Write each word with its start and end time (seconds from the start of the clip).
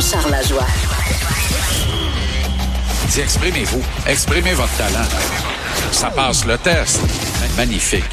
Jean-Charles 0.00 0.30
Lajoie. 0.30 0.66
Dis, 3.08 3.20
exprimez-vous. 3.20 3.82
Exprimez 4.06 4.54
votre 4.54 4.74
talent. 4.78 5.06
Ça 5.92 6.08
passe 6.08 6.46
le 6.46 6.56
test. 6.56 7.02
Magnifique. 7.54 8.04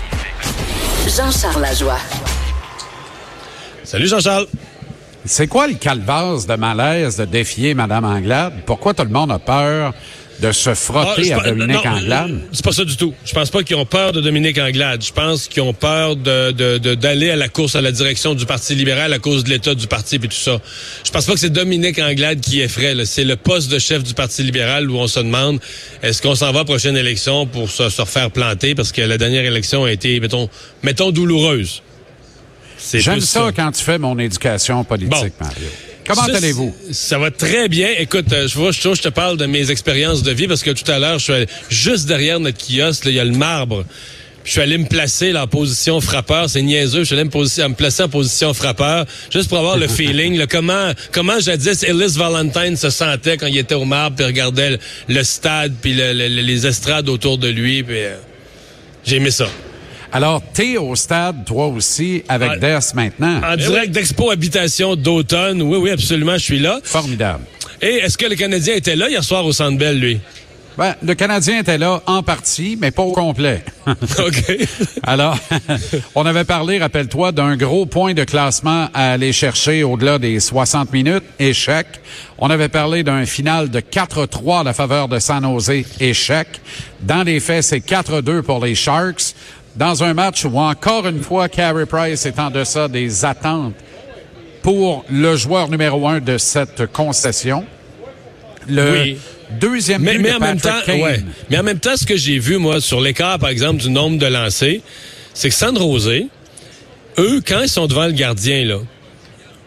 Jean-Charles 1.08 1.62
Lajoie. 1.62 2.00
Salut 3.86 4.08
Jean-Charles. 4.08 4.48
C'est 5.23 5.48
quoi 5.48 5.68
le 5.68 5.76
calvaire 5.76 6.46
de 6.46 6.55
malaise 6.55 7.16
de 7.16 7.23
défier 7.23 7.73
Mme 7.73 8.04
Anglade? 8.04 8.54
Pourquoi 8.66 8.94
tout 8.94 9.04
le 9.04 9.10
monde 9.10 9.32
a 9.32 9.40
peur 9.40 9.94
de 10.41 10.52
se 10.52 10.73
frotter 10.76 11.34
Ah, 11.34 11.41
à 11.41 11.50
Dominique 11.50 11.84
non, 11.84 11.91
Anglade? 11.91 12.40
C'est 12.52 12.64
pas 12.64 12.72
ça 12.72 12.86
du 12.86 12.96
tout. 12.96 13.14
Je 13.26 13.34
pense 13.34 13.50
pas 13.50 13.64
qu'ils 13.64 13.76
ont 13.76 13.86
peur 13.86 14.12
de 14.12 14.22
Dominique 14.22 14.58
Anglade. 14.60 15.04
Je 15.04 15.12
pense 15.12 15.48
qu'ils 15.48 15.63
ont 15.63 15.73
peur 15.73 16.16
de, 16.16 16.77
d'aller 16.96 17.32
à 17.32 17.36
la 17.36 17.50
course 17.50 17.76
à 17.76 17.82
la 17.82 17.91
direction 17.91 18.36
du 18.36 18.46
Parti 18.46 18.76
libéral 18.76 19.13
à 19.13 19.20
cause 19.20 19.44
de 19.44 19.50
l'état 19.50 19.73
du 19.73 19.88
parti 19.88 20.16
et 20.16 20.20
tout 20.20 20.32
ça. 20.32 20.60
Je 21.04 21.10
pense 21.12 21.26
pas 21.26 21.34
que 21.34 21.40
c'est 21.40 21.49
Dominique 21.49 21.98
Anglade 21.99 22.40
qui 22.40 22.62
effraie. 22.62 22.94
C'est 23.05 23.24
le 23.24 23.35
poste 23.35 23.71
de 23.71 23.79
chef 23.79 24.04
du 24.04 24.13
Parti 24.13 24.44
libéral 24.44 24.90
où 24.91 24.98
on 24.98 25.07
se 25.07 25.20
demande 25.20 25.60
est-ce 26.04 26.21
qu'on 26.21 26.35
s'en 26.35 26.51
va 26.51 26.60
à 26.60 26.62
la 26.62 26.66
prochaine 26.66 26.98
élection 26.98 27.48
pour 27.48 27.70
se, 27.70 27.90
se 27.90 28.01
refaire 28.01 28.29
planter 28.29 28.76
parce 28.76 28.91
que 28.91 29.01
la 29.01 29.18
dernière 29.18 29.46
élection 29.46 29.85
a 29.85 29.91
été, 29.91 30.20
mettons, 30.20 30.49
mettons 30.84 31.12
douloureuse. 31.12 31.82
C'est 32.77 32.99
J'aime 32.99 33.16
plus 33.16 33.26
ça 33.26 33.49
quand 33.55 33.72
tu 33.72 33.84
fais 33.84 33.98
mon 33.98 34.18
éducation 34.20 34.84
politique, 34.84 35.34
Bon. 35.40 35.46
Mario. 35.46 35.68
Comment 36.08 36.24
allez-vous? 36.38 36.76
Ça 36.91 37.18
va 37.18 37.32
très 37.32 37.68
bien. 37.68 37.90
Écoute, 37.98 38.32
euh, 38.32 38.48
je 38.48 38.55
vois, 38.58 38.72
je, 38.72 38.80
je 38.96 39.02
te 39.02 39.10
parle 39.10 39.38
de 39.38 39.46
mes 39.46 39.70
expériences 39.72 40.24
de 40.24 40.32
vie 40.32 40.48
parce 40.48 40.63
que 40.63 40.72
tout 40.72 40.90
à 40.91 41.00
l'heure, 41.00 41.20
je 41.20 41.24
suis 41.26 41.34
allé- 41.34 41.48
juste 41.70 42.05
derrière 42.08 42.40
notre 42.40 42.58
kiosque, 42.58 43.05
là, 43.05 43.12
il 43.12 43.18
y 43.18 43.20
a 43.20 43.26
le 43.26 43.32
marbre. 43.32 43.86
Je 44.44 44.52
suis 44.54 44.62
allé 44.62 44.78
me 44.78 44.85
placer 44.85 45.34
là, 45.34 45.44
en 45.44 45.48
position 45.48 46.00
frappeur. 46.00 46.50
C'est 46.50 46.62
niaiseux. 46.62 47.00
Je 47.00 47.04
suis 47.04 47.16
allé 47.16 47.26
me, 47.26 47.30
posi- 47.30 47.68
me 47.68 47.74
placer 47.76 48.04
en 48.04 48.08
position 48.08 48.54
frappeur 48.54 49.05
juste 49.30 49.50
pour 49.50 49.58
avoir 49.58 49.76
le 49.78 49.88
feeling. 49.90 50.38
là, 50.38 50.48
comment, 50.48 50.94
comment 51.12 51.38
jadis 51.41 51.84
Ellis 51.84 52.13
Valentine 52.16 52.78
se 52.78 52.90
sentait 52.90 53.35
quand 53.35 53.48
il 53.48 53.58
était 53.58 53.76
au 53.76 53.84
marbre 53.84 54.16
puis 54.16 54.26
regardait 54.26 54.70
le, 54.70 54.80
le 55.10 55.24
stade 55.24 55.74
puis 55.82 55.94
le- 55.94 56.13
le- 56.13 56.28
les 56.41 56.66
estrades 56.66 57.10
autour 57.10 57.38
de 57.38 57.50
lui. 57.50 57.84
puis, 57.84 57.98
euh, 57.98 58.16
J'ai 59.05 59.18
aimé 59.18 59.32
ça. 59.32 59.50
Alors, 60.12 60.41
t'es 60.54 60.77
au 60.77 60.96
stade, 60.96 61.46
toi 61.46 61.68
aussi, 61.68 62.24
avec 62.30 62.52
Ah. 62.54 62.58
Des 62.58 62.80
maintenant. 62.96 63.41
En 63.44 63.55
direct 63.55 63.91
d'Expo 63.91 64.31
Habitation 64.31 64.96
d'automne. 64.96 65.62
Oui, 65.62 65.78
oui, 65.78 65.90
absolument, 65.91 66.34
je 66.34 66.44
suis 66.44 66.59
là. 66.59 66.80
Formidable. 66.84 67.44
Et 67.81 67.97
est-ce 67.97 68.18
que 68.18 68.25
le 68.25 68.35
Canadien 68.35 68.75
était 68.75 68.96
là 68.96 69.09
hier 69.09 69.24
soir 69.24 69.46
au 69.46 69.52
Centre 69.52 69.78
Bell, 69.78 70.00
lui? 70.00 70.19
Ben, 70.78 70.94
le 71.02 71.16
Canadien 71.16 71.59
était 71.62 71.80
là 71.80 72.03
en 72.06 72.22
partie, 72.22 72.78
mais 72.80 72.91
pas 72.91 73.02
au 73.02 73.12
complet. 73.12 73.63
OK. 73.88 74.58
Alors, 75.03 75.35
on 76.16 76.24
avait 76.24 76.44
parlé, 76.44 76.78
rappelle-toi, 76.78 77.31
d'un 77.31 77.58
gros 77.58 77.88
point 77.88 78.13
de 78.13 78.24
classement 78.24 78.88
à 78.94 79.13
aller 79.13 79.34
chercher 79.34 79.84
au-delà 79.84 80.19
des 80.19 80.40
60 80.40 80.94
minutes, 80.94 81.24
échec. 81.40 81.88
On 82.38 82.52
avait 82.52 82.69
parlé 82.69 83.02
d'un 83.02 83.25
final 83.25 83.72
de 83.72 83.80
4-3 83.80 84.59
à 84.59 84.63
la 84.63 84.73
faveur 84.73 85.07
de 85.07 85.17
San 85.17 85.44
Jose, 85.44 85.84
échec. 86.00 86.47
Dans 87.01 87.23
les 87.23 87.40
faits, 87.40 87.63
c'est 87.63 87.79
4-2 87.79 88.44
pour 88.44 88.63
les 88.63 88.75
Sharks. 88.75 89.34
Dans 89.77 90.03
un 90.03 90.13
match 90.15 90.43
où, 90.45 90.57
encore 90.57 91.07
une 91.07 91.21
fois, 91.21 91.47
Carey 91.49 91.85
Price 91.85 92.25
est 92.25 92.39
en 92.39 92.49
deçà 92.49 92.88
des 92.88 93.23
attentes 93.23 93.75
pour 94.63 95.05
le 95.09 95.35
joueur 95.35 95.69
numéro 95.69 96.07
un 96.07 96.19
de 96.19 96.38
cette 96.39 96.88
concession. 96.91 97.63
Le 98.67 98.91
Oui. 98.91 99.17
deuxième 99.51 100.01
Mais, 100.01 100.13
but 100.16 100.23
mais 100.23 100.31
de 100.31 100.35
en 100.35 100.39
même 100.39 100.59
temps, 100.59 100.81
ouais. 100.87 101.23
Mais 101.49 101.59
en 101.59 101.63
même 101.63 101.79
temps, 101.79 101.95
ce 101.95 102.05
que 102.05 102.17
j'ai 102.17 102.39
vu, 102.39 102.57
moi, 102.57 102.81
sur 102.81 102.99
l'écart, 102.99 103.37
par 103.37 103.49
exemple, 103.49 103.81
du 103.81 103.89
nombre 103.91 104.17
de 104.17 104.25
lancés, 104.25 104.81
c'est 105.33 105.49
que 105.49 105.55
San 105.55 105.77
Rosé, 105.77 106.27
eux, 107.19 107.41
quand 107.47 107.61
ils 107.61 107.69
sont 107.69 107.85
devant 107.85 108.07
le 108.07 108.13
gardien, 108.13 108.66
là, 108.66 108.79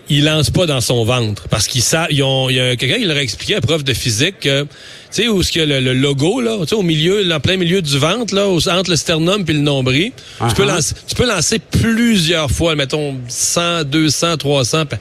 ils 0.09 0.25
lancent 0.25 0.50
pas 0.50 0.66
dans 0.66 0.81
son 0.81 1.04
ventre. 1.04 1.47
Parce 1.49 1.69
qu'ils 1.69 1.82
savent, 1.82 2.09
ils 2.10 2.25
ont, 2.25 2.50
il 2.50 2.56
y 2.56 2.60
a 2.60 2.75
quelqu'un 2.75 2.99
qui 2.99 3.04
leur 3.04 3.16
a 3.16 3.22
expliqué 3.22 3.54
à 3.54 3.60
prof 3.60 3.84
de 3.84 3.94
physique 3.94 4.41
que, 4.41 4.66
sais, 5.10 5.28
où 5.28 5.41
est-ce 5.41 5.50
qu'il 5.53 5.60
y 5.60 5.65
a 5.65 5.66
le, 5.66 5.81
le 5.81 5.94
logo, 5.94 6.41
là, 6.41 6.56
tu 6.60 6.69
sais, 6.69 6.75
au 6.75 6.82
milieu, 6.82 7.32
en 7.32 7.41
plein 7.41 7.56
milieu 7.56 7.82
du 7.82 7.98
ventre, 7.98 8.34
là, 8.34 8.47
entre 8.48 8.91
le 8.91 8.97
sternum 8.97 9.44
puis 9.44 9.54
le 9.54 9.60
nombril, 9.60 10.12
tu, 10.48 10.54
peux 10.54 10.62
Uh-huh. 10.62 10.66
lancer, 10.66 10.94
tu 11.06 11.15
peux 11.15 11.26
lancer 11.26 11.59
plusieurs 11.59 12.50
fois, 12.50 12.75
mettons 12.76 13.16
100, 13.28 13.84
200, 13.84 14.37
300, 14.37 14.87
puis 14.87 14.99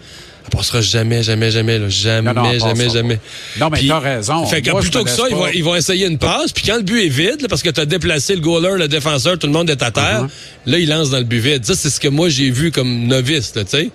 elle 0.52 0.58
passera 0.58 0.82
jamais, 0.82 1.22
jamais, 1.22 1.52
jamais, 1.52 1.78
là, 1.78 1.90
jamais, 1.90 2.34
Non, 2.34 2.42
non, 2.44 2.52
elle 2.52 2.60
jamais, 2.60 2.90
jamais. 2.90 3.16
pas. 3.18 3.60
Non, 3.66 3.70
mais 3.70 3.86
t'as 3.88 4.00
raison. 4.00 4.46
Fait 4.48 4.64
que 4.64 4.72
Moi, 4.72 4.82
plutôt 4.82 5.04
que 5.04 5.10
ça, 5.12 5.24
ils 5.30 5.36
vont, 5.36 5.48
ils 5.54 5.64
vont 5.64 5.76
essayer 5.76 6.08
une 6.08 6.18
passe, 6.18 6.52
puis 6.54 6.64
quand 6.66 6.78
le 6.78 6.82
but 6.82 7.06
est 7.06 7.10
vide, 7.10 7.42
là, 7.42 7.48
parce 7.48 7.62
que 7.62 7.70
tu 7.70 7.80
as 7.80 7.86
déplacé 7.86 8.34
le 8.34 8.42
goaler, 8.42 8.78
le 8.80 8.88
défenseur, 8.88 9.38
tout 9.38 9.46
le 9.46 9.54
monde 9.54 9.70
est 9.70 9.84
à 9.84 9.92
terre, 9.92 10.26
Uh-huh. 10.26 10.72
là, 10.72 10.80
ils 10.80 10.90
lancent 10.90 11.12
dans 11.12 11.20
le 11.20 11.24
but 11.24 11.40
vide. 11.40 11.66
Ça, 11.66 11.76
c'est 11.76 11.90
ce 11.92 12.00
que 12.00 12.08
moi, 12.08 12.30
j'ai 12.30 12.50
vu 12.50 12.72
comme 12.72 13.06
novice, 13.06 13.54
tu 13.54 13.62
sais. 13.68 13.90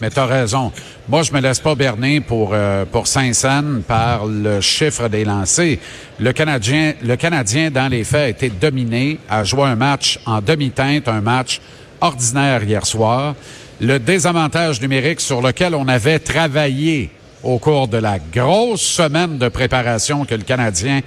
Mais 0.00 0.10
t'as 0.10 0.26
raison. 0.26 0.72
Moi, 1.10 1.24
je 1.24 1.32
me 1.32 1.40
laisse 1.40 1.58
pas 1.58 1.74
berner 1.74 2.20
pour 2.20 2.50
euh, 2.52 2.84
pour 2.84 3.08
Saint-Saëns 3.08 3.82
par 3.82 4.26
le 4.26 4.60
chiffre 4.60 5.08
des 5.08 5.24
lancés. 5.24 5.80
Le 6.20 6.32
Canadien, 6.32 6.92
le 7.02 7.16
Canadien 7.16 7.72
dans 7.72 7.88
les 7.88 8.04
faits 8.04 8.20
a 8.20 8.28
été 8.28 8.48
dominé, 8.48 9.18
a 9.28 9.42
joué 9.42 9.64
un 9.64 9.74
match 9.74 10.20
en 10.24 10.40
demi-teinte, 10.40 11.08
un 11.08 11.20
match 11.20 11.60
ordinaire 12.00 12.62
hier 12.62 12.86
soir. 12.86 13.34
Le 13.80 13.98
désavantage 13.98 14.80
numérique 14.80 15.20
sur 15.20 15.42
lequel 15.42 15.74
on 15.74 15.88
avait 15.88 16.20
travaillé 16.20 17.10
au 17.42 17.58
cours 17.58 17.88
de 17.88 17.98
la 17.98 18.20
grosse 18.20 18.82
semaine 18.82 19.36
de 19.36 19.48
préparation 19.48 20.24
que 20.24 20.36
le 20.36 20.44
Canadien, 20.44 21.00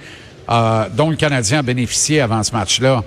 dont 0.94 1.08
le 1.08 1.16
Canadien 1.16 1.60
a 1.60 1.62
bénéficié 1.62 2.20
avant 2.20 2.42
ce 2.42 2.52
match-là, 2.52 3.02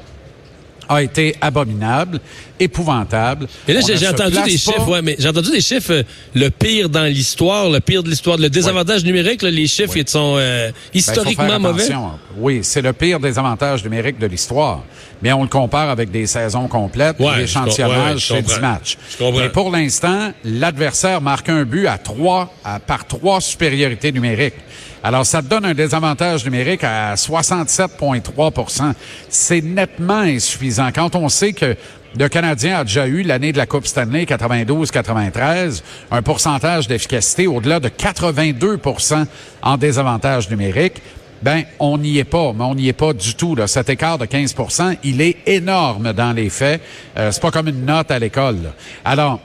a 0.90 1.02
été 1.04 1.36
abominable, 1.42 2.20
épouvantable. 2.60 3.48
Et 3.68 3.74
là, 3.74 3.82
j'ai 3.86 4.08
entendu 4.08 4.32
des 4.36 4.40
pas- 4.42 4.48
chiffres, 4.50 4.90
ouais, 4.90 5.02
mais 5.02 5.16
j'ai 5.20 5.28
entendu 5.30 5.52
des 5.52 5.62
chiffres, 5.62 5.92
euh, 5.94 6.04
le 6.36 6.50
pire 6.50 6.90
dans 6.90 7.04
l'histoire, 7.06 7.70
le 7.70 7.80
pire 7.80 8.04
de 8.04 8.10
l'histoire. 8.10 8.38
Le 8.38 8.50
désavantage 8.50 9.04
numérique, 9.04 9.42
là, 9.42 9.50
les 9.52 9.68
chiffres, 9.68 9.98
ils 9.98 10.08
sont 10.08 10.36
euh, 10.38 10.68
Ben, 10.70 10.74
historiquement 10.94 11.60
mauvais. 11.60 11.84
Oui, 12.38 12.60
c'est 12.64 12.82
le 12.82 12.94
pire 12.94 13.20
des 13.20 13.38
avantages 13.40 13.84
numériques 13.84 14.20
de 14.20 14.28
l'histoire. 14.28 14.84
Mais 15.22 15.34
on 15.34 15.42
le 15.42 15.50
compare 15.50 15.90
avec 15.90 16.12
des 16.12 16.28
saisons 16.28 16.68
complètes, 16.68 17.20
Ouais, 17.20 17.38
l'échantillonnage, 17.38 18.30
ouais, 18.32 18.38
c'est 18.38 18.42
10 18.44 18.54
comprends. 18.54 18.70
matchs. 18.70 18.98
Mais 19.20 19.50
pour 19.50 19.72
l'instant, 19.72 20.32
l'adversaire 20.44 21.22
marque 21.22 21.50
un 21.50 21.64
but 21.64 21.88
à 21.88 21.98
trois, 21.98 22.54
à- 22.64 22.80
par 22.80 23.06
trois 23.06 23.42
supériorités 23.42 24.12
numériques. 24.12 24.54
Alors, 25.04 25.26
ça 25.26 25.42
te 25.42 25.48
donne 25.48 25.64
un 25.66 25.74
désavantage 25.74 26.44
numérique 26.44 26.84
à 26.84 27.16
67,3% 27.16 28.94
C'est 29.30 29.62
nettement 29.62 30.20
insuffisant. 30.20 30.77
Quand 30.94 31.16
on 31.16 31.30
sait 31.30 31.54
que 31.54 31.76
le 32.18 32.30
Canadien 32.30 32.80
a 32.80 32.84
déjà 32.84 33.08
eu 33.08 33.22
l'année 33.22 33.52
de 33.52 33.58
la 33.58 33.66
Coupe 33.66 33.86
Stanley 33.86 34.26
92-93, 34.26 35.82
un 36.12 36.22
pourcentage 36.22 36.88
d'efficacité 36.88 37.48
au-delà 37.48 37.80
de 37.80 37.90
82% 37.90 39.26
en 39.62 39.78
désavantage 39.78 40.50
numérique. 40.50 41.02
Ben, 41.42 41.64
on 41.80 42.00
n'y 42.00 42.18
est 42.18 42.24
pas, 42.24 42.54
mais 42.54 42.64
on 42.64 42.74
n'y 42.74 42.88
est 42.88 42.94
pas 42.94 43.14
du 43.14 43.36
tout. 43.36 43.56
Là. 43.56 43.68
Cet 43.68 43.90
écart 43.90 44.18
de 44.18 44.26
15% 44.26 44.98
il 45.04 45.22
est 45.22 45.38
énorme 45.46 46.14
dans 46.14 46.34
les 46.34 46.50
faits. 46.50 46.82
Euh, 47.18 47.32
c'est 47.32 47.42
pas 47.42 47.52
comme 47.52 47.68
une 47.68 47.86
note 47.86 48.10
à 48.10 48.18
l'école. 48.18 48.74
Alors, 49.06 49.40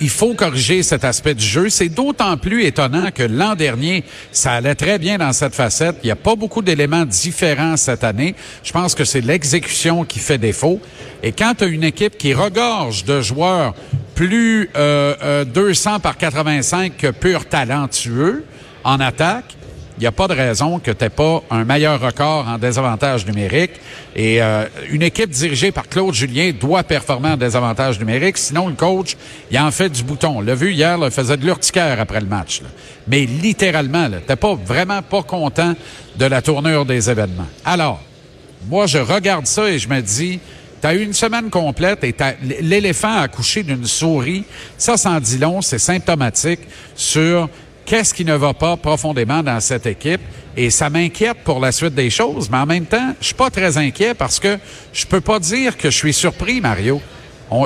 il 0.00 0.10
faut 0.10 0.34
corriger 0.34 0.82
cet 0.82 1.04
aspect 1.04 1.34
du 1.34 1.44
jeu. 1.44 1.68
C'est 1.68 1.88
d'autant 1.88 2.36
plus 2.36 2.64
étonnant 2.64 3.10
que 3.14 3.22
l'an 3.22 3.54
dernier, 3.54 4.04
ça 4.32 4.52
allait 4.52 4.74
très 4.74 4.98
bien 4.98 5.18
dans 5.18 5.32
cette 5.32 5.54
facette. 5.54 5.96
Il 6.02 6.06
n'y 6.06 6.12
a 6.12 6.16
pas 6.16 6.36
beaucoup 6.36 6.62
d'éléments 6.62 7.04
différents 7.04 7.76
cette 7.76 8.04
année. 8.04 8.34
Je 8.64 8.72
pense 8.72 8.94
que 8.94 9.04
c'est 9.04 9.20
l'exécution 9.20 10.04
qui 10.04 10.18
fait 10.18 10.38
défaut. 10.38 10.80
Et 11.22 11.32
quand 11.32 11.54
tu 11.58 11.64
as 11.64 11.66
une 11.66 11.84
équipe 11.84 12.16
qui 12.16 12.32
regorge 12.32 13.04
de 13.04 13.20
joueurs 13.20 13.74
plus 14.14 14.70
euh, 14.76 15.14
euh, 15.22 15.44
200 15.44 16.00
par 16.00 16.16
85 16.16 16.96
que 16.96 17.08
pur 17.08 17.46
talentueux 17.46 18.44
en 18.84 19.00
attaque, 19.00 19.56
il 20.00 20.04
n'y 20.04 20.06
a 20.06 20.12
pas 20.12 20.28
de 20.28 20.32
raison 20.32 20.78
que 20.78 20.92
tu 20.92 21.10
pas 21.10 21.42
un 21.50 21.64
meilleur 21.64 22.00
record 22.00 22.48
en 22.48 22.56
désavantage 22.56 23.26
numérique. 23.26 23.72
Et 24.16 24.40
euh, 24.40 24.64
une 24.90 25.02
équipe 25.02 25.28
dirigée 25.28 25.72
par 25.72 25.90
Claude 25.90 26.14
Julien 26.14 26.52
doit 26.58 26.82
performer 26.84 27.28
en 27.28 27.36
désavantage 27.36 27.98
numérique. 27.98 28.38
Sinon, 28.38 28.68
le 28.68 28.76
coach, 28.76 29.18
il 29.50 29.58
en 29.58 29.70
fait 29.70 29.90
du 29.90 30.02
bouton. 30.02 30.38
On 30.38 30.40
l'a 30.40 30.54
vu 30.54 30.72
hier, 30.72 30.98
il 31.02 31.10
faisait 31.10 31.36
de 31.36 31.44
l'urticaire 31.44 32.00
après 32.00 32.18
le 32.20 32.26
match. 32.26 32.62
Mais 33.08 33.26
littéralement, 33.26 34.08
tu 34.26 34.36
pas 34.36 34.54
vraiment 34.54 35.02
pas 35.02 35.22
content 35.22 35.74
de 36.16 36.24
la 36.24 36.40
tournure 36.40 36.86
des 36.86 37.10
événements. 37.10 37.48
Alors, 37.66 38.00
moi, 38.70 38.86
je 38.86 38.96
regarde 38.96 39.46
ça 39.46 39.68
et 39.68 39.78
je 39.78 39.90
me 39.90 40.00
dis, 40.00 40.40
Tu 40.80 40.86
as 40.86 40.94
eu 40.94 41.02
une 41.02 41.12
semaine 41.12 41.50
complète 41.50 42.04
et 42.04 42.14
l'éléphant 42.62 43.18
a 43.18 43.24
accouché 43.24 43.62
d'une 43.62 43.84
souris. 43.84 44.44
Ça, 44.78 44.96
sans 44.96 45.20
dit 45.20 45.36
long, 45.36 45.60
c'est 45.60 45.78
symptomatique 45.78 46.60
sur 46.96 47.50
qu'est-ce 47.90 48.14
qui 48.14 48.24
ne 48.24 48.36
va 48.36 48.54
pas 48.54 48.76
profondément 48.76 49.42
dans 49.42 49.58
cette 49.58 49.84
équipe? 49.84 50.20
Et 50.56 50.70
ça 50.70 50.88
m'inquiète 50.88 51.38
pour 51.42 51.58
la 51.58 51.72
suite 51.72 51.92
des 51.92 52.08
choses, 52.08 52.48
mais 52.48 52.58
en 52.58 52.66
même 52.66 52.86
temps, 52.86 53.14
je 53.20 53.26
suis 53.26 53.34
pas 53.34 53.50
très 53.50 53.76
inquiet 53.78 54.14
parce 54.14 54.38
que 54.38 54.58
je 54.92 55.04
peux 55.06 55.20
pas 55.20 55.40
dire 55.40 55.76
que 55.76 55.90
je 55.90 55.96
suis 55.96 56.12
surpris, 56.12 56.60
Mario. 56.60 57.02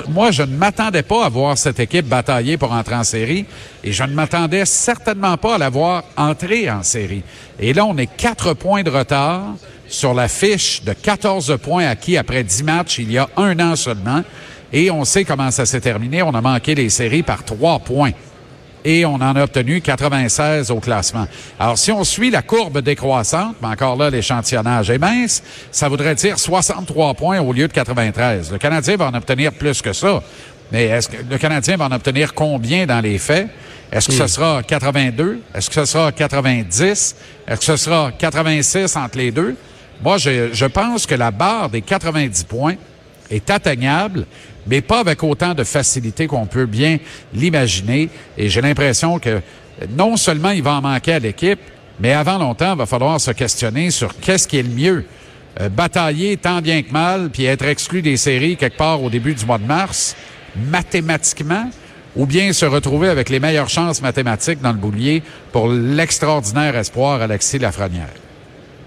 moi, 0.08 0.30
je 0.30 0.42
ne 0.42 0.56
m'attendais 0.56 1.02
pas 1.02 1.26
à 1.26 1.28
voir 1.28 1.58
cette 1.58 1.78
équipe 1.78 2.06
batailler 2.06 2.56
pour 2.56 2.72
entrer 2.72 2.94
en 2.94 3.04
série 3.04 3.44
et 3.82 3.92
je 3.92 4.02
ne 4.02 4.14
m'attendais 4.14 4.64
certainement 4.64 5.36
pas 5.36 5.56
à 5.56 5.58
la 5.58 5.68
voir 5.68 6.04
entrer 6.16 6.70
en 6.70 6.82
série. 6.82 7.22
Et 7.60 7.74
là, 7.74 7.84
on 7.84 7.98
est 7.98 8.06
quatre 8.16 8.54
points 8.54 8.82
de 8.82 8.90
retard 8.90 9.42
sur 9.88 10.14
la 10.14 10.28
fiche 10.28 10.82
de 10.84 10.94
14 10.94 11.58
points 11.62 11.86
acquis 11.86 12.16
après 12.16 12.44
10 12.44 12.62
matchs 12.62 12.98
il 12.98 13.12
y 13.12 13.18
a 13.18 13.28
un 13.36 13.60
an 13.60 13.76
seulement. 13.76 14.22
Et 14.72 14.90
on 14.90 15.04
sait 15.04 15.24
comment 15.24 15.50
ça 15.50 15.66
s'est 15.66 15.82
terminé. 15.82 16.22
On 16.22 16.34
a 16.34 16.40
manqué 16.40 16.74
les 16.74 16.88
séries 16.88 17.22
par 17.22 17.44
trois 17.44 17.78
points 17.78 18.12
et 18.84 19.04
on 19.04 19.14
en 19.14 19.34
a 19.34 19.44
obtenu 19.44 19.80
96 19.80 20.70
au 20.70 20.78
classement. 20.78 21.26
Alors, 21.58 21.78
si 21.78 21.90
on 21.90 22.04
suit 22.04 22.30
la 22.30 22.42
courbe 22.42 22.80
décroissante, 22.80 23.56
mais 23.62 23.68
encore 23.68 23.96
là, 23.96 24.10
l'échantillonnage 24.10 24.90
est 24.90 24.98
mince, 24.98 25.42
ça 25.70 25.88
voudrait 25.88 26.14
dire 26.14 26.38
63 26.38 27.14
points 27.14 27.40
au 27.40 27.52
lieu 27.52 27.66
de 27.66 27.72
93. 27.72 28.52
Le 28.52 28.58
Canadien 28.58 28.96
va 28.96 29.06
en 29.06 29.14
obtenir 29.14 29.52
plus 29.52 29.80
que 29.80 29.92
ça. 29.92 30.22
Mais 30.70 30.84
est-ce 30.84 31.08
que 31.08 31.16
le 31.28 31.38
Canadien 31.38 31.76
va 31.76 31.86
en 31.86 31.92
obtenir 31.92 32.34
combien 32.34 32.86
dans 32.86 33.00
les 33.00 33.18
faits? 33.18 33.48
Est-ce 33.92 34.08
que 34.08 34.14
ce 34.14 34.24
hmm. 34.24 34.28
sera 34.28 34.62
82? 34.62 35.40
Est-ce 35.54 35.68
que 35.68 35.74
ce 35.74 35.84
sera 35.84 36.12
90? 36.12 37.16
Est-ce 37.46 37.60
que 37.60 37.64
ce 37.64 37.76
sera 37.76 38.12
86 38.12 38.96
entre 38.96 39.18
les 39.18 39.30
deux? 39.30 39.56
Moi, 40.02 40.18
je, 40.18 40.52
je 40.52 40.66
pense 40.66 41.06
que 41.06 41.14
la 41.14 41.30
barre 41.30 41.70
des 41.70 41.80
90 41.80 42.44
points 42.44 42.74
est 43.34 43.50
atteignable 43.50 44.26
mais 44.66 44.80
pas 44.80 45.00
avec 45.00 45.22
autant 45.22 45.54
de 45.54 45.64
facilité 45.64 46.26
qu'on 46.26 46.46
peut 46.46 46.66
bien 46.66 46.98
l'imaginer. 47.34 48.08
Et 48.38 48.48
j'ai 48.48 48.60
l'impression 48.60 49.18
que 49.18 49.40
non 49.90 50.16
seulement 50.16 50.50
il 50.50 50.62
va 50.62 50.74
en 50.74 50.82
manquer 50.82 51.14
à 51.14 51.18
l'équipe, 51.18 51.60
mais 52.00 52.12
avant 52.12 52.38
longtemps, 52.38 52.72
il 52.72 52.78
va 52.78 52.86
falloir 52.86 53.20
se 53.20 53.30
questionner 53.30 53.90
sur 53.90 54.18
qu'est-ce 54.18 54.48
qui 54.48 54.58
est 54.58 54.62
le 54.62 54.68
mieux. 54.68 55.04
Euh, 55.60 55.68
batailler 55.68 56.36
tant 56.36 56.60
bien 56.60 56.82
que 56.82 56.90
mal, 56.90 57.30
puis 57.30 57.44
être 57.44 57.64
exclu 57.64 58.02
des 58.02 58.16
séries 58.16 58.56
quelque 58.56 58.76
part 58.76 59.02
au 59.02 59.10
début 59.10 59.34
du 59.34 59.44
mois 59.46 59.58
de 59.58 59.66
mars, 59.66 60.16
mathématiquement, 60.70 61.70
ou 62.16 62.26
bien 62.26 62.52
se 62.52 62.64
retrouver 62.64 63.08
avec 63.08 63.28
les 63.28 63.38
meilleures 63.38 63.68
chances 63.68 64.02
mathématiques 64.02 64.60
dans 64.60 64.72
le 64.72 64.78
boulier 64.78 65.22
pour 65.52 65.68
l'extraordinaire 65.68 66.76
espoir 66.76 67.22
Alexis 67.22 67.58
Lafrenière. 67.58 68.14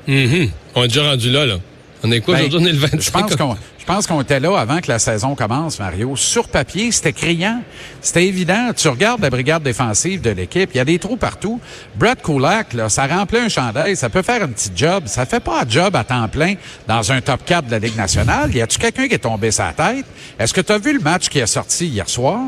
Mm 0.07 0.47
On 0.75 0.83
est 0.83 0.87
déjà 0.87 1.09
rendu 1.09 1.31
là, 1.31 1.45
là. 1.45 1.55
On 2.03 2.11
est 2.11 2.21
quoi 2.21 2.35
ben, 2.35 2.47
aujourd'hui? 2.47 2.69
On 2.69 2.69
est 2.69 2.73
le 2.73 2.79
25. 2.79 3.01
Je 3.01 3.11
pense 3.11 3.35
qu'on 3.35 3.57
je 3.87 3.93
pense 3.93 4.05
qu'on 4.05 4.21
était 4.21 4.41
là 4.41 4.53
avant 4.59 4.81
que 4.81 4.89
la 4.89 4.99
saison 4.99 5.33
commence, 5.33 5.79
Mario. 5.79 6.17
Sur 6.17 6.49
papier, 6.49 6.91
c'était 6.91 7.13
criant. 7.13 7.61
C'était 8.01 8.25
évident. 8.25 8.71
Tu 8.75 8.89
regardes 8.89 9.21
la 9.21 9.29
brigade 9.29 9.63
défensive 9.63 10.19
de 10.19 10.29
l'équipe, 10.29 10.71
il 10.73 10.77
y 10.77 10.81
a 10.81 10.83
des 10.83 10.99
trous 10.99 11.15
partout. 11.15 11.61
Brett 11.95 12.21
Kulak, 12.21 12.73
là, 12.73 12.89
ça 12.89 13.07
remplit 13.07 13.37
un 13.37 13.47
chandail, 13.47 13.95
ça 13.95 14.09
peut 14.09 14.23
faire 14.23 14.43
un 14.43 14.49
petit 14.49 14.71
job. 14.75 15.03
Ça 15.05 15.25
fait 15.25 15.39
pas 15.39 15.61
un 15.61 15.69
job 15.69 15.95
à 15.95 16.03
temps 16.03 16.27
plein 16.27 16.55
dans 16.85 17.13
un 17.13 17.21
top 17.21 17.45
4 17.45 17.67
de 17.67 17.71
la 17.71 17.79
Ligue 17.79 17.95
nationale. 17.95 18.53
Y 18.53 18.61
a-tu 18.61 18.77
quelqu'un 18.77 19.07
qui 19.07 19.13
est 19.13 19.19
tombé 19.19 19.51
sa 19.51 19.71
tête? 19.71 20.05
Est-ce 20.37 20.53
que 20.53 20.59
tu 20.59 20.73
as 20.73 20.79
vu 20.79 20.91
le 20.91 20.99
match 20.99 21.29
qui 21.29 21.39
est 21.39 21.47
sorti 21.47 21.87
hier 21.87 22.09
soir? 22.09 22.41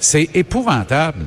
C'est 0.00 0.30
épouvantable. 0.32 1.26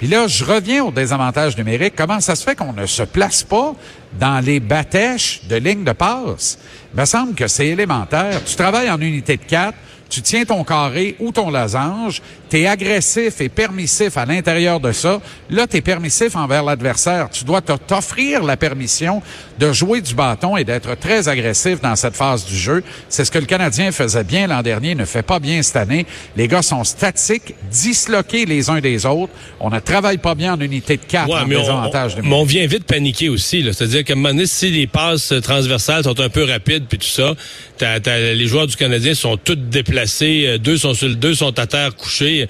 Puis 0.00 0.08
là, 0.08 0.26
je 0.26 0.46
reviens 0.46 0.82
au 0.82 0.90
désavantage 0.90 1.58
numérique. 1.58 1.92
Comment 1.94 2.20
ça 2.20 2.34
se 2.34 2.42
fait 2.42 2.56
qu'on 2.56 2.72
ne 2.72 2.86
se 2.86 3.02
place 3.02 3.42
pas 3.42 3.74
dans 4.18 4.42
les 4.42 4.58
batèches 4.58 5.42
de 5.46 5.56
ligne 5.56 5.84
de 5.84 5.92
passe? 5.92 6.58
Il 6.94 7.00
me 7.00 7.04
semble 7.04 7.34
que 7.34 7.46
c'est 7.46 7.66
élémentaire. 7.66 8.42
Tu 8.42 8.56
travailles 8.56 8.90
en 8.90 8.98
unité 8.98 9.36
de 9.36 9.42
quatre, 9.42 9.76
tu 10.10 10.22
tiens 10.22 10.44
ton 10.44 10.64
carré 10.64 11.14
ou 11.20 11.30
ton 11.30 11.50
losange, 11.50 12.20
tu 12.50 12.58
es 12.58 12.66
agressif 12.66 13.40
et 13.40 13.48
permissif 13.48 14.16
à 14.16 14.26
l'intérieur 14.26 14.80
de 14.80 14.90
ça. 14.90 15.20
Là, 15.48 15.68
tu 15.68 15.76
es 15.76 15.80
permissif 15.80 16.34
envers 16.34 16.64
l'adversaire. 16.64 17.30
Tu 17.30 17.44
dois 17.44 17.60
t'offrir 17.60 18.42
la 18.42 18.56
permission 18.56 19.22
de 19.60 19.72
jouer 19.72 20.00
du 20.00 20.14
bâton 20.14 20.56
et 20.56 20.64
d'être 20.64 20.96
très 20.96 21.28
agressif 21.28 21.80
dans 21.80 21.94
cette 21.94 22.16
phase 22.16 22.44
du 22.44 22.56
jeu. 22.56 22.82
C'est 23.08 23.24
ce 23.24 23.30
que 23.30 23.38
le 23.38 23.46
Canadien 23.46 23.92
faisait 23.92 24.24
bien 24.24 24.48
l'an 24.48 24.62
dernier, 24.62 24.96
ne 24.96 25.04
fait 25.04 25.22
pas 25.22 25.38
bien 25.38 25.62
cette 25.62 25.76
année. 25.76 26.06
Les 26.36 26.48
gars 26.48 26.62
sont 26.62 26.82
statiques, 26.82 27.54
disloqués 27.70 28.46
les 28.46 28.68
uns 28.68 28.80
des 28.80 29.06
autres. 29.06 29.32
On 29.60 29.70
ne 29.70 29.78
travaille 29.78 30.18
pas 30.18 30.34
bien 30.34 30.54
en 30.54 30.60
unité 30.60 30.96
de 30.96 31.04
quatre 31.04 31.30
en 31.30 31.46
mais 31.46 31.56
désavantage 31.56 32.16
on, 32.18 32.26
mais 32.26 32.34
on 32.34 32.44
vient 32.44 32.66
vite 32.66 32.84
paniquer 32.84 33.28
aussi. 33.28 33.62
C'est-à-dire 33.62 34.02
qu'à 34.02 34.14
un 34.14 34.16
moment 34.16 34.30
donné, 34.30 34.46
si 34.46 34.70
les 34.72 34.88
passes 34.88 35.32
transversales 35.40 36.02
sont 36.02 36.18
un 36.18 36.28
peu 36.28 36.42
rapides 36.42 36.86
puis 36.88 36.98
tout 36.98 37.06
ça, 37.06 37.34
les 37.80 38.46
joueurs 38.46 38.66
du 38.66 38.74
Canadien 38.74 39.14
sont 39.14 39.36
tous 39.36 39.54
déplacés. 39.54 39.99
Euh, 40.22 40.58
deux 40.58 40.78
sont 40.78 40.94
sur 40.94 41.08
le 41.08 41.14
deux 41.14 41.34
sont 41.34 41.58
à 41.58 41.66
terre 41.66 41.94
couchés. 41.94 42.48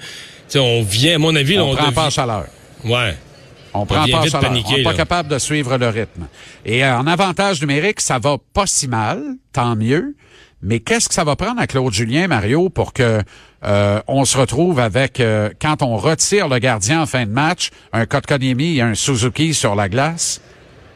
on 0.55 0.83
vient, 0.83 1.15
à 1.15 1.17
mon 1.17 1.35
avis, 1.35 1.59
on, 1.59 1.71
on 1.71 1.75
prend 1.75 1.91
pas 1.91 2.09
chaleur. 2.09 2.45
Ouais. 2.83 3.17
On 3.73 3.85
prend 3.85 4.05
pas 4.07 4.27
chaleur. 4.27 4.51
on 4.51 4.77
n'est 4.77 4.83
pas 4.83 4.93
capable 4.93 5.29
de 5.29 5.39
suivre 5.39 5.77
le 5.77 5.89
rythme. 5.89 6.27
Et 6.65 6.83
euh, 6.83 6.97
en 6.97 7.07
avantage 7.07 7.61
numérique, 7.61 8.01
ça 8.01 8.19
va 8.19 8.37
pas 8.53 8.67
si 8.67 8.87
mal, 8.87 9.21
tant 9.53 9.75
mieux. 9.75 10.15
Mais 10.63 10.79
qu'est-ce 10.79 11.09
que 11.09 11.15
ça 11.15 11.23
va 11.23 11.35
prendre 11.35 11.59
à 11.59 11.65
Claude 11.65 11.91
Julien, 11.91 12.27
Mario, 12.27 12.69
pour 12.69 12.93
que 12.93 13.23
euh, 13.63 14.01
on 14.07 14.25
se 14.25 14.37
retrouve 14.37 14.79
avec, 14.79 15.21
quand 15.59 15.81
on 15.81 15.97
retire 15.97 16.47
le 16.47 16.59
gardien 16.59 17.01
en 17.01 17.05
fin 17.07 17.25
de 17.25 17.31
match, 17.31 17.71
un 17.93 18.05
Kotkaniemi 18.05 18.77
et 18.77 18.81
un 18.81 18.93
Suzuki 18.93 19.55
sur 19.55 19.73
la 19.73 19.89
glace? 19.89 20.39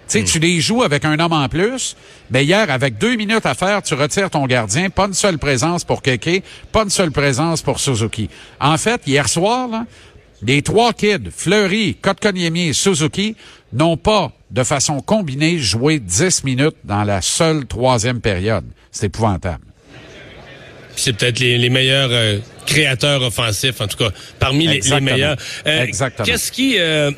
Tu 0.08 0.20
sais, 0.20 0.24
tu 0.24 0.40
les 0.40 0.62
joues 0.62 0.84
avec 0.84 1.04
un 1.04 1.20
homme 1.20 1.34
en 1.34 1.50
plus. 1.50 1.96
Mais 2.30 2.46
hier, 2.46 2.70
avec 2.70 2.98
deux 2.98 3.16
minutes 3.16 3.46
à 3.46 3.56
faire, 3.56 3.82
tu 3.82 3.96
retires 3.96 4.30
ton 4.30 4.46
gardien. 4.46 4.90
Pas 4.90 5.06
une 5.06 5.14
seule 5.14 5.40
présence 5.40 5.84
pour 5.84 6.02
Keke, 6.02 6.44
pas 6.72 6.84
une 6.84 6.90
seule 6.90 7.12
présence 7.12 7.62
pour 7.62 7.80
Suzuki. 7.80 8.30
En 8.60 8.78
fait, 8.78 9.02
hier 9.08 9.28
soir, 9.28 9.70
les 10.44 10.62
trois 10.62 10.94
kids, 10.94 11.32
Fleury, 11.36 11.96
Kotkaniemi 11.96 12.68
et 12.68 12.74
Suzuki, 12.74 13.36
n'ont 13.74 13.98
pas, 13.98 14.32
de 14.52 14.64
façon 14.64 15.02
combinée, 15.02 15.58
joué 15.58 16.00
dix 16.00 16.44
minutes 16.44 16.78
dans 16.84 17.04
la 17.04 17.22
seule 17.22 17.66
troisième 17.66 18.22
période. 18.22 18.66
C'est 18.92 19.08
épouvantable. 19.08 19.64
C'est 20.96 21.14
peut-être 21.14 21.40
les, 21.40 21.70
meilleurs 21.70 22.10
euh, 22.12 22.40
créateurs 22.66 23.22
offensifs, 23.22 23.82
en 23.82 23.88
tout 23.88 23.98
cas, 23.98 24.12
parmi 24.40 24.68
les, 24.68 25.02
meilleurs. 25.02 25.36
Euh, 25.68 25.84
Exactement. 25.84 26.26
Qu'est-ce 26.26 26.52
qui... 26.52 26.76
Euh, 26.80 27.12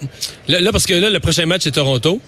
là, 0.48 0.72
parce 0.72 0.88
que 0.88 0.96
là, 0.96 1.10
le 1.10 1.20
prochain 1.20 1.46
match, 1.46 1.62
c'est 1.64 1.72
Toronto. 1.72 2.20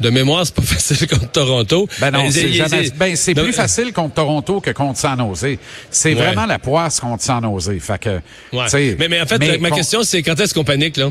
De 0.00 0.10
mémoire, 0.10 0.44
c'est 0.46 0.54
pas 0.54 0.62
facile 0.66 1.06
contre 1.06 1.30
Toronto. 1.30 1.88
Ben 2.00 2.10
non, 2.10 2.30
c'est 2.30 2.52
jamais... 2.52 2.90
ben, 2.90 3.16
c'est 3.16 3.34
plus 3.34 3.52
facile 3.52 3.92
contre 3.92 4.14
Toronto 4.14 4.60
que 4.60 4.70
contre 4.70 4.98
San 4.98 5.18
Jose. 5.18 5.58
C'est 5.90 6.14
vraiment 6.14 6.46
la 6.46 6.58
poisse 6.58 7.00
contre 7.00 7.22
San 7.22 7.42
Jose. 7.42 7.78
Fait 7.80 7.98
que, 7.98 8.20
ouais. 8.52 8.96
mais, 8.98 9.08
mais 9.08 9.20
en 9.20 9.26
fait, 9.26 9.58
ma 9.58 9.70
question, 9.70 10.02
c'est 10.02 10.22
quand 10.22 10.38
est-ce 10.40 10.54
qu'on 10.54 10.64
panique, 10.64 10.96
là? 10.96 11.10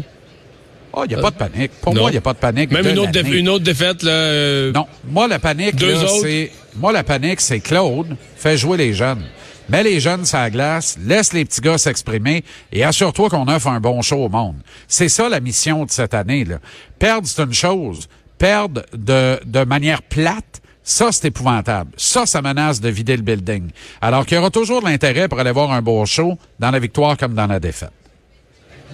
Oh, 0.94 1.04
il 1.06 1.10
n'y 1.10 1.16
a 1.16 1.22
pas 1.22 1.32
de 1.32 1.36
panique. 1.36 1.72
Pour 1.82 1.96
moi, 1.96 2.10
il 2.10 2.14
n'y 2.14 2.18
a 2.18 2.22
pas 2.22 2.34
de 2.34 2.40
panique. 2.40 2.72
Même 2.72 2.86
une, 2.86 3.00
autre 3.00 3.26
une, 3.26 3.50
autre 3.50 3.64
défaite, 3.64 4.04
là. 4.04 4.12
Euh, 4.12 4.72
non. 4.74 4.88
Moi, 5.10 5.28
la 5.28 5.40
panique, 5.40 5.76
c'est. 6.22 6.52
Moi, 6.76 6.92
la 6.92 7.04
panique, 7.04 7.42
c'est 7.42 7.60
Claude 7.60 8.16
fait 8.36 8.58
jouer 8.58 8.78
les 8.78 8.94
jeunes. 8.94 9.24
Mets 9.70 9.84
les 9.84 10.02
jeunes 10.02 10.26
sur 10.26 10.38
la 10.38 10.50
glace, 10.50 10.98
laisse 11.02 11.32
les 11.32 11.46
petits 11.46 11.62
gars 11.62 11.78
s'exprimer 11.78 12.44
et 12.74 12.84
assure-toi 12.84 13.30
qu'on 13.30 13.48
offre 13.48 13.68
un 13.68 13.80
bon 13.80 14.02
show 14.02 14.18
au 14.18 14.28
monde. 14.28 14.56
C'est 14.88 15.08
ça 15.08 15.30
la 15.30 15.40
mission 15.40 15.86
de 15.86 15.92
cette 15.92 16.14
année. 16.14 16.44
Là. 16.44 16.58
Perdre, 17.00 17.26
c'est 17.26 17.42
une 17.42 17.54
chose. 17.54 18.10
Perdre 18.42 18.82
de, 18.92 19.40
de 19.46 19.64
manière 19.66 20.02
plate, 20.02 20.64
ça, 20.84 21.12
c'est 21.12 21.28
épouvantable. 21.28 21.92
Ça, 21.96 22.26
ça 22.26 22.42
menace 22.42 22.82
de 22.82 22.90
vider 22.90 23.16
le 23.16 23.22
building. 23.22 23.70
Alors 24.02 24.26
qu'il 24.26 24.36
y 24.36 24.40
aura 24.40 24.50
toujours 24.50 24.82
de 24.82 24.88
l'intérêt 24.88 25.28
pour 25.28 25.40
aller 25.40 25.52
voir 25.52 25.72
un 25.72 25.84
beau 25.84 26.04
show 26.08 26.40
dans 26.58 26.72
la 26.72 26.80
victoire 26.80 27.18
comme 27.18 27.36
dans 27.36 27.46
la 27.46 27.60
défaite. 27.60 27.92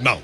Bon. 0.04 0.18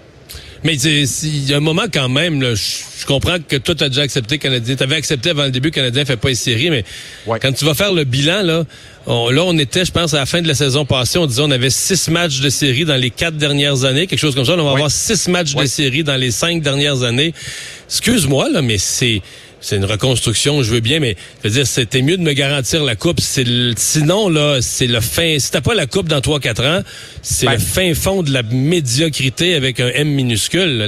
Mais 0.65 0.75
il 0.75 1.49
y 1.49 1.53
a 1.53 1.57
un 1.57 1.61
moment 1.61 1.85
quand 1.93 2.09
même, 2.09 2.41
je 2.41 3.05
comprends 3.05 3.37
que 3.39 3.55
toi, 3.57 3.75
tu 3.75 3.83
as 3.85 3.89
déjà 3.89 4.01
accepté 4.01 4.39
Canadien. 4.39 4.75
Tu 4.75 4.83
avais 4.83 4.95
accepté 4.95 5.29
avant 5.29 5.43
le 5.43 5.51
début 5.51 5.71
que 5.71 5.75
Canadien 5.75 6.01
ne 6.01 6.07
fait 6.07 6.17
pas 6.17 6.29
une 6.29 6.35
série, 6.35 6.69
mais 6.69 6.83
quand 7.25 7.53
tu 7.53 7.63
vas 7.63 7.73
faire 7.73 7.93
le 7.93 8.03
bilan, 8.03 8.43
là, 8.43 8.63
on, 9.05 9.29
là, 9.29 9.43
on 9.43 9.57
était, 9.57 9.83
je 9.85 9.91
pense, 9.91 10.13
à 10.13 10.17
la 10.17 10.25
fin 10.25 10.41
de 10.41 10.47
la 10.47 10.53
saison 10.53 10.85
passée, 10.85 11.17
on 11.17 11.25
disait 11.25 11.41
on 11.43 11.51
avait 11.51 11.69
six 11.69 12.07
matchs 12.09 12.39
de 12.39 12.49
série 12.49 12.85
dans 12.85 12.95
les 12.95 13.09
quatre 13.09 13.35
dernières 13.35 13.83
années, 13.83 14.07
quelque 14.07 14.19
chose 14.19 14.35
comme 14.35 14.45
ça. 14.45 14.53
on 14.53 14.63
va 14.63 14.71
avoir 14.71 14.91
six 14.91 15.27
matchs 15.27 15.55
de 15.55 15.65
série 15.65 16.03
dans 16.03 16.15
les 16.15 16.31
cinq 16.31 16.61
dernières 16.61 17.03
années. 17.03 17.33
Excuse-moi, 17.87 18.49
là, 18.49 18.61
mais 18.61 18.77
c'est 18.77 19.21
c'est 19.63 19.77
une 19.77 19.85
reconstruction, 19.85 20.61
je 20.61 20.71
veux 20.71 20.81
bien, 20.81 20.99
mais 20.99 21.15
je 21.41 21.47
veux 21.47 21.53
dire, 21.53 21.65
c'était 21.65 22.01
mieux 22.01 22.17
de 22.17 22.21
me 22.21 22.33
garantir 22.33 22.83
la 22.83 22.97
coupe. 22.97 23.21
C'est 23.21 23.45
sinon 23.77 24.27
là, 24.27 24.57
c'est 24.61 24.87
le 24.87 24.99
fin. 24.99 25.39
Si 25.39 25.51
t'as 25.51 25.61
pas 25.61 25.73
la 25.73 25.85
coupe 25.85 26.09
dans 26.09 26.19
3-4 26.19 26.79
ans, 26.79 26.83
c'est 27.21 27.45
le 27.45 27.53
ben. 27.53 27.59
fin 27.59 27.93
fond 27.93 28.23
de 28.23 28.31
la 28.31 28.43
médiocrité 28.43 29.55
avec 29.55 29.79
un 29.79 29.87
M 29.87 30.09
minuscule. 30.09 30.85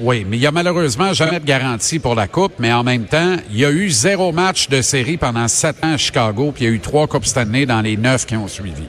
Oui, 0.00 0.26
mais 0.28 0.36
il 0.36 0.42
y 0.42 0.46
a 0.46 0.50
malheureusement 0.50 1.12
jamais 1.12 1.38
de 1.38 1.44
garantie 1.44 2.00
pour 2.00 2.16
la 2.16 2.26
coupe, 2.26 2.54
mais 2.58 2.72
en 2.72 2.82
même 2.82 3.04
temps, 3.04 3.36
il 3.52 3.58
y 3.58 3.64
a 3.64 3.70
eu 3.70 3.88
zéro 3.90 4.32
match 4.32 4.68
de 4.68 4.82
série 4.82 5.16
pendant 5.16 5.46
sept 5.46 5.76
ans 5.84 5.94
à 5.94 5.96
Chicago, 5.96 6.50
puis 6.52 6.64
il 6.64 6.68
y 6.68 6.70
a 6.72 6.74
eu 6.74 6.80
trois 6.80 7.06
coupes 7.06 7.26
Stanley 7.26 7.64
dans 7.64 7.80
les 7.80 7.96
neuf 7.96 8.26
qui 8.26 8.34
ont 8.34 8.48
suivi. 8.48 8.82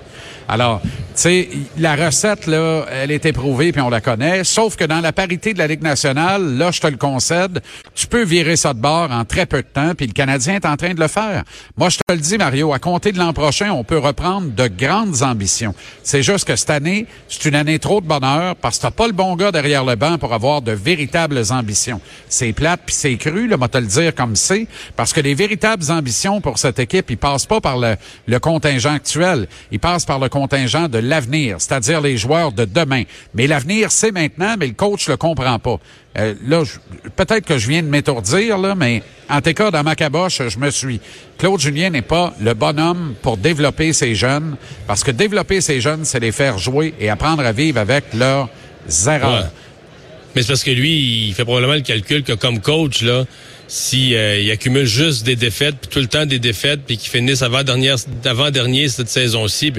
Alors, 0.47 0.81
tu 0.83 1.21
sais, 1.21 1.49
la 1.79 1.95
recette, 1.95 2.45
là, 2.45 2.85
elle 2.91 3.09
est 3.09 3.25
éprouvée, 3.25 3.71
puis 3.71 3.81
on 3.81 3.89
la 3.89 4.01
connaît. 4.01 4.43
Sauf 4.43 4.75
que 4.75 4.83
dans 4.83 4.99
la 4.99 5.11
parité 5.11 5.53
de 5.53 5.57
la 5.57 5.65
Ligue 5.65 5.81
nationale, 5.81 6.57
là, 6.57 6.71
je 6.71 6.81
te 6.81 6.87
le 6.87 6.97
concède, 6.97 7.61
tu 7.95 8.05
peux 8.05 8.23
virer 8.23 8.55
ça 8.55 8.73
de 8.73 8.79
bord 8.79 9.11
en 9.11 9.23
très 9.25 9.45
peu 9.45 9.61
de 9.61 9.67
temps, 9.67 9.93
puis 9.95 10.07
le 10.07 10.11
Canadien 10.13 10.55
est 10.55 10.65
en 10.65 10.75
train 10.75 10.93
de 10.93 10.99
le 10.99 11.07
faire. 11.07 11.43
Moi, 11.77 11.89
je 11.89 11.97
te 11.97 12.13
le 12.13 12.19
dis, 12.19 12.37
Mario, 12.37 12.73
à 12.73 12.79
compter 12.79 13.11
de 13.11 13.17
l'an 13.17 13.33
prochain, 13.33 13.71
on 13.71 13.83
peut 13.83 13.97
reprendre 13.97 14.51
de 14.51 14.67
grandes 14.67 15.23
ambitions. 15.23 15.73
C'est 16.03 16.21
juste 16.21 16.45
que 16.45 16.55
cette 16.55 16.69
année, 16.69 17.07
c'est 17.27 17.45
une 17.45 17.55
année 17.55 17.79
trop 17.79 18.01
de 18.01 18.07
bonheur, 18.07 18.55
parce 18.57 18.77
que 18.77 18.83
t'as 18.83 18.91
pas 18.91 19.07
le 19.07 19.13
bon 19.13 19.35
gars 19.35 19.51
derrière 19.51 19.85
le 19.85 19.95
banc 19.95 20.17
pour 20.17 20.33
avoir 20.33 20.61
de 20.61 20.73
véritables 20.73 21.41
ambitions. 21.49 22.01
C'est 22.27 22.53
plate, 22.53 22.81
puis 22.85 22.93
c'est 22.93 23.15
cru, 23.15 23.47
là, 23.47 23.57
moi 23.57 23.69
te 23.69 23.77
le 23.77 23.87
dire 23.87 24.13
comme 24.13 24.35
c'est, 24.35 24.67
parce 24.95 25.13
que 25.13 25.21
les 25.21 25.33
véritables 25.33 25.89
ambitions 25.89 26.41
pour 26.41 26.59
cette 26.59 26.77
équipe, 26.77 27.09
ils 27.09 27.17
passent 27.17 27.45
pas 27.45 27.61
par 27.61 27.77
le, 27.77 27.95
le 28.27 28.39
contingent 28.39 28.93
actuel, 28.93 29.47
ils 29.71 29.79
passent 29.79 30.05
par 30.05 30.19
le 30.19 30.27
contingent 30.35 30.89
de 30.89 30.97
l'avenir, 30.97 31.55
c'est-à-dire 31.59 32.01
les 32.01 32.17
joueurs 32.17 32.51
de 32.51 32.65
demain. 32.65 33.03
Mais 33.33 33.47
l'avenir, 33.47 33.89
c'est 33.89 34.11
maintenant, 34.11 34.55
mais 34.59 34.67
le 34.67 34.73
coach 34.73 35.07
le 35.07 35.15
comprend 35.15 35.59
pas. 35.59 35.79
Euh, 36.17 36.33
là, 36.45 36.61
peut-être 37.15 37.45
que 37.45 37.57
je 37.57 37.69
viens 37.69 37.81
de 37.81 37.87
m'étourdir, 37.87 38.57
là, 38.57 38.75
mais 38.75 39.01
en 39.29 39.39
tout 39.39 39.53
cas, 39.53 39.71
dans 39.71 39.83
ma 39.83 39.95
caboche, 39.95 40.41
je 40.45 40.59
me 40.59 40.71
suis. 40.71 40.99
Claude 41.37 41.61
Julien 41.61 41.89
n'est 41.89 42.01
pas 42.01 42.33
le 42.41 42.53
bonhomme 42.53 43.15
pour 43.21 43.37
développer 43.37 43.93
ces 43.93 44.13
jeunes, 44.13 44.57
parce 44.87 45.05
que 45.05 45.11
développer 45.11 45.61
ces 45.61 45.79
jeunes, 45.79 46.03
c'est 46.03 46.19
les 46.19 46.33
faire 46.33 46.57
jouer 46.57 46.93
et 46.99 47.09
apprendre 47.09 47.45
à 47.45 47.53
vivre 47.53 47.79
avec 47.79 48.13
leurs 48.13 48.49
erreurs. 49.07 49.51
Mais 50.35 50.41
c'est 50.41 50.49
parce 50.49 50.63
que 50.65 50.71
lui, 50.71 51.27
il 51.27 51.33
fait 51.33 51.45
probablement 51.45 51.75
le 51.75 51.79
calcul 51.79 52.23
que 52.23 52.33
comme 52.33 52.59
coach, 52.59 53.03
là, 53.03 53.23
si 53.67 54.15
euh, 54.15 54.39
il 54.39 54.51
accumule 54.51 54.85
juste 54.85 55.25
des 55.25 55.35
défaites, 55.35 55.75
puis 55.79 55.89
tout 55.89 55.99
le 55.99 56.07
temps 56.07 56.25
des 56.25 56.39
défaites, 56.39 56.81
puis 56.85 56.97
qu'il 56.97 57.09
finisse 57.09 57.41
avant 57.41 57.63
dernière, 57.63 57.97
avant 58.25 58.51
dernier 58.51 58.87
cette 58.89 59.09
saison-ci, 59.09 59.73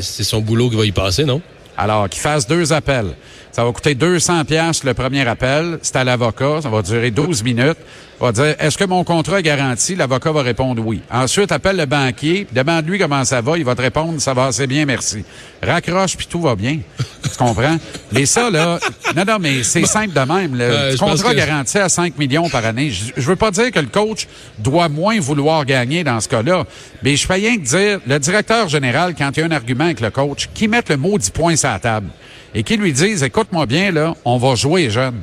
c'est 0.00 0.24
son 0.24 0.40
boulot 0.40 0.70
qui 0.70 0.76
va 0.76 0.84
y 0.84 0.92
passer, 0.92 1.24
non? 1.24 1.40
Alors, 1.76 2.08
qu'il 2.08 2.20
fasse 2.20 2.46
deux 2.46 2.72
appels. 2.72 3.14
Ça 3.52 3.64
va 3.64 3.72
coûter 3.72 3.94
200 3.94 4.44
pièces 4.44 4.84
le 4.84 4.94
premier 4.94 5.26
appel. 5.26 5.78
C'est 5.82 5.96
à 5.96 6.04
l'avocat. 6.04 6.60
Ça 6.62 6.68
va 6.68 6.82
durer 6.82 7.10
12 7.10 7.42
minutes. 7.44 7.78
Va 8.20 8.32
dire, 8.32 8.56
est-ce 8.58 8.76
que 8.76 8.84
mon 8.84 9.04
contrat 9.04 9.38
est 9.38 9.44
garanti? 9.44 9.94
L'avocat 9.94 10.32
va 10.32 10.42
répondre 10.42 10.82
oui. 10.84 11.00
Ensuite, 11.08 11.52
appelle 11.52 11.76
le 11.76 11.86
banquier. 11.86 12.48
Demande-lui 12.52 12.98
comment 12.98 13.24
ça 13.24 13.40
va. 13.40 13.56
Il 13.56 13.64
va 13.64 13.76
te 13.76 13.82
répondre, 13.82 14.20
ça 14.20 14.34
va 14.34 14.46
assez 14.46 14.66
bien, 14.66 14.84
merci. 14.86 15.24
Raccroche, 15.62 16.16
puis 16.16 16.26
tout 16.26 16.40
va 16.40 16.56
bien. 16.56 16.78
tu 17.22 17.36
comprends? 17.38 17.76
Mais 18.10 18.26
ça, 18.26 18.50
là, 18.50 18.80
non, 19.16 19.22
non, 19.24 19.36
mais 19.40 19.62
c'est 19.62 19.86
simple 19.86 20.14
de 20.14 20.20
même. 20.32 20.56
Le 20.56 20.64
Euh, 20.64 20.96
contrat 20.96 21.30
que- 21.30 21.36
garanti 21.36 21.78
à 21.78 21.88
5 21.88 22.18
millions 22.18 22.48
par 22.48 22.64
année. 22.66 22.90
Je, 22.90 23.12
je 23.16 23.26
veux 23.28 23.36
pas 23.36 23.52
dire 23.52 23.70
que 23.70 23.78
le 23.78 23.86
coach 23.86 24.26
doit 24.58 24.88
moins 24.88 25.20
vouloir 25.20 25.64
gagner 25.64 26.02
dans 26.02 26.18
ce 26.20 26.28
cas-là, 26.28 26.64
mais 27.04 27.14
je 27.14 27.24
fais 27.24 27.34
rien 27.34 27.56
que 27.56 27.62
dire, 27.62 28.00
le 28.04 28.18
directeur 28.18 28.68
général, 28.68 29.14
quand 29.16 29.30
il 29.36 29.40
y 29.40 29.42
a 29.44 29.46
un 29.46 29.52
argument 29.52 29.84
avec 29.84 30.00
le 30.00 30.10
coach, 30.10 30.48
qui 30.54 30.66
mette 30.66 30.88
le 30.88 30.96
maudit 30.96 31.30
point 31.30 31.54
sur 31.54 31.68
la 31.70 31.78
table 31.78 32.08
et 32.52 32.64
qui 32.64 32.76
lui 32.76 32.92
dise, 32.92 33.22
écoute-moi 33.22 33.66
bien, 33.66 33.92
là, 33.92 34.14
on 34.24 34.38
va 34.38 34.56
jouer 34.56 34.90
jeune. 34.90 35.20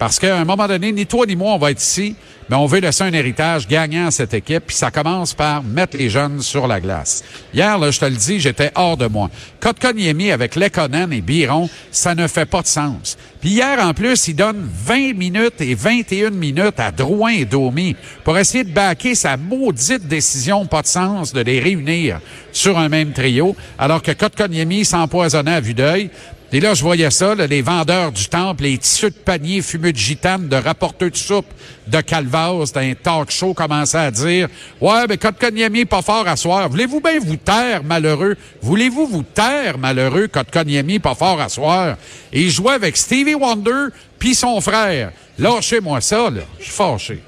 Parce 0.00 0.18
qu'à 0.18 0.38
un 0.38 0.46
moment 0.46 0.66
donné, 0.66 0.92
ni 0.92 1.04
toi 1.04 1.26
ni 1.26 1.36
moi, 1.36 1.52
on 1.52 1.58
va 1.58 1.72
être 1.72 1.82
ici, 1.82 2.16
mais 2.48 2.56
on 2.56 2.64
veut 2.64 2.80
laisser 2.80 3.04
un 3.04 3.12
héritage 3.12 3.68
gagnant 3.68 4.06
à 4.06 4.10
cette 4.10 4.32
équipe, 4.32 4.64
puis 4.68 4.74
ça 4.74 4.90
commence 4.90 5.34
par 5.34 5.62
mettre 5.62 5.98
les 5.98 6.08
jeunes 6.08 6.40
sur 6.40 6.66
la 6.66 6.80
glace. 6.80 7.22
Hier, 7.52 7.92
je 7.92 8.00
te 8.00 8.06
le 8.06 8.16
dis, 8.16 8.40
j'étais 8.40 8.72
hors 8.76 8.96
de 8.96 9.06
moi. 9.06 9.28
Kotkaniemi 9.60 10.30
avec 10.30 10.56
Lekonen 10.56 11.12
et 11.12 11.20
Biron, 11.20 11.68
ça 11.90 12.14
ne 12.14 12.26
fait 12.28 12.46
pas 12.46 12.62
de 12.62 12.66
sens. 12.66 13.18
Puis 13.42 13.50
hier, 13.50 13.78
en 13.78 13.92
plus, 13.92 14.26
il 14.28 14.36
donne 14.36 14.66
20 14.86 15.12
minutes 15.18 15.60
et 15.60 15.74
21 15.74 16.30
minutes 16.30 16.80
à 16.80 16.92
Drouin 16.92 17.32
et 17.32 17.44
Domi 17.44 17.94
pour 18.24 18.38
essayer 18.38 18.64
de 18.64 18.72
baquer 18.72 19.14
sa 19.14 19.36
maudite 19.36 20.08
décision 20.08 20.64
pas 20.64 20.80
de 20.80 20.86
sens 20.86 21.34
de 21.34 21.42
les 21.42 21.60
réunir 21.60 22.20
sur 22.52 22.78
un 22.78 22.88
même 22.88 23.12
trio, 23.12 23.54
alors 23.78 24.00
que 24.00 24.12
Kotkaniemi 24.12 24.86
s'empoisonnait 24.86 25.56
à 25.56 25.60
vue 25.60 25.74
d'œil. 25.74 26.08
Et 26.52 26.58
là, 26.58 26.74
je 26.74 26.82
voyais 26.82 27.10
ça, 27.12 27.34
les 27.36 27.62
vendeurs 27.62 28.10
du 28.10 28.26
temple, 28.26 28.64
les 28.64 28.76
tissus 28.76 29.10
de 29.10 29.14
panier 29.14 29.62
fumeux 29.62 29.92
de 29.92 29.96
gitane, 29.96 30.48
de 30.48 30.56
rapporteurs 30.56 31.10
de 31.10 31.16
soupe 31.16 31.46
de 31.86 32.00
Calvas, 32.00 32.72
d'un 32.74 32.94
talk 32.94 33.30
show, 33.30 33.54
commençaient 33.54 33.98
à 33.98 34.10
dire 34.10 34.48
«Ouais, 34.80 35.06
mais 35.08 35.16
Kotkaniemi 35.16 35.84
pas 35.84 36.02
fort 36.02 36.26
à 36.26 36.34
soir. 36.34 36.68
Voulez-vous 36.68 37.00
bien 37.00 37.20
vous 37.20 37.36
taire, 37.36 37.84
malheureux? 37.84 38.36
Voulez-vous 38.62 39.06
vous 39.06 39.22
taire, 39.22 39.78
malheureux, 39.78 40.26
Kotkaniemi 40.26 40.98
pas 40.98 41.14
fort 41.14 41.40
à 41.40 41.48
soir?» 41.48 41.96
Et 42.32 42.42
il 42.42 42.50
jouait 42.50 42.74
avec 42.74 42.96
Stevie 42.96 43.34
Wonder 43.36 43.86
puis 44.18 44.34
son 44.34 44.60
frère. 44.60 45.12
Lâchez-moi 45.38 46.00
ça, 46.00 46.30
là. 46.30 46.42
Je 46.58 46.64
suis 46.64 46.72
fâché. 46.72 47.22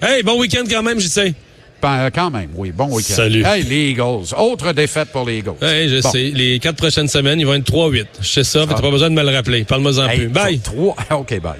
Hey, 0.00 0.22
bon 0.22 0.38
week-end 0.38 0.64
quand 0.70 0.82
même, 0.84 1.00
j'y 1.00 1.08
sais. 1.08 1.34
Ben, 1.82 2.10
quand 2.14 2.30
même, 2.30 2.50
oui. 2.54 2.70
Bon 2.70 2.86
week-end. 2.86 3.14
Salut. 3.14 3.42
Hey, 3.44 3.64
les 3.64 3.90
Eagles. 3.90 4.32
Autre 4.38 4.72
défaite 4.72 5.08
pour 5.10 5.26
les 5.26 5.38
Eagles. 5.38 5.56
Hey, 5.60 5.88
je 5.88 6.00
Bon. 6.00 6.10
sais. 6.12 6.30
Les 6.32 6.60
quatre 6.60 6.76
prochaines 6.76 7.08
semaines, 7.08 7.40
ils 7.40 7.46
vont 7.46 7.54
être 7.54 7.64
3-8. 7.66 8.06
Je 8.20 8.28
sais 8.28 8.44
ça, 8.44 8.60
fait 8.60 8.68
que 8.68 8.74
t'as 8.74 8.80
pas 8.82 8.90
besoin 8.90 9.10
de 9.10 9.14
me 9.16 9.22
le 9.22 9.34
rappeler. 9.34 9.64
Parle-moi-en 9.64 10.08
Hey, 10.08 10.18
plus. 10.18 10.28
Bye! 10.28 10.60
OK, 11.10 11.40
bye. 11.40 11.52